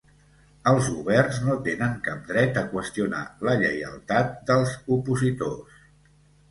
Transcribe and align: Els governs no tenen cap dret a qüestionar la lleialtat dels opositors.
Els 0.69 0.87
governs 0.93 1.37
no 1.49 1.57
tenen 1.67 1.93
cap 2.09 2.25
dret 2.31 2.57
a 2.63 2.65
qüestionar 2.73 3.23
la 3.49 3.57
lleialtat 3.63 4.35
dels 4.51 4.77
opositors. 4.99 5.87